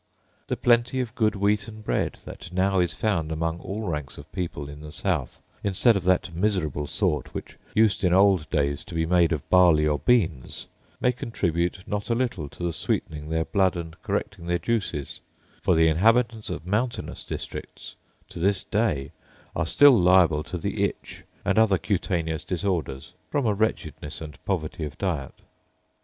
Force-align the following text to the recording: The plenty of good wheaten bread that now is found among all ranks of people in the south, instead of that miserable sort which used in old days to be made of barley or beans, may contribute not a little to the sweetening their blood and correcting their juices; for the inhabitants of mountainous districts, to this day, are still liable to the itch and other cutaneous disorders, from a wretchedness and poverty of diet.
The 0.47 0.57
plenty 0.57 0.99
of 0.99 1.13
good 1.13 1.35
wheaten 1.35 1.81
bread 1.83 2.15
that 2.25 2.51
now 2.51 2.79
is 2.79 2.91
found 2.91 3.31
among 3.31 3.59
all 3.59 3.83
ranks 3.87 4.17
of 4.17 4.31
people 4.31 4.67
in 4.67 4.81
the 4.81 4.91
south, 4.91 5.43
instead 5.63 5.95
of 5.95 6.05
that 6.05 6.33
miserable 6.33 6.87
sort 6.87 7.35
which 7.35 7.57
used 7.75 8.03
in 8.03 8.11
old 8.11 8.49
days 8.49 8.83
to 8.85 8.95
be 8.95 9.05
made 9.05 9.31
of 9.31 9.47
barley 9.51 9.85
or 9.85 9.99
beans, 9.99 10.65
may 10.99 11.11
contribute 11.11 11.83
not 11.87 12.09
a 12.09 12.15
little 12.15 12.49
to 12.49 12.63
the 12.63 12.73
sweetening 12.73 13.29
their 13.29 13.45
blood 13.45 13.75
and 13.75 13.95
correcting 14.01 14.47
their 14.47 14.57
juices; 14.57 15.21
for 15.61 15.75
the 15.75 15.87
inhabitants 15.87 16.49
of 16.49 16.65
mountainous 16.65 17.23
districts, 17.23 17.93
to 18.27 18.39
this 18.39 18.63
day, 18.63 19.11
are 19.55 19.67
still 19.67 19.95
liable 19.95 20.41
to 20.43 20.57
the 20.57 20.83
itch 20.83 21.23
and 21.45 21.59
other 21.59 21.77
cutaneous 21.77 22.43
disorders, 22.43 23.13
from 23.29 23.45
a 23.45 23.53
wretchedness 23.53 24.19
and 24.19 24.43
poverty 24.45 24.83
of 24.83 24.97
diet. 24.97 25.41